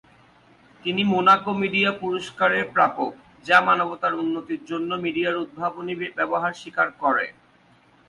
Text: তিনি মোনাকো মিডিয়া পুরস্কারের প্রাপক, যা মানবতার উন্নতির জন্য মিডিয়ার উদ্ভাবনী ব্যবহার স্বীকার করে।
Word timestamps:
তিনি 0.83 1.01
মোনাকো 1.03 1.51
মিডিয়া 1.61 1.91
পুরস্কারের 2.01 2.65
প্রাপক, 2.75 3.11
যা 3.45 3.57
মানবতার 3.67 4.13
উন্নতির 4.13 4.61
জন্য 4.65 4.89
মিডিয়ার 5.05 5.41
উদ্ভাবনী 5.43 5.93
ব্যবহার 6.17 6.53
স্বীকার 6.61 6.87
করে। 7.01 7.25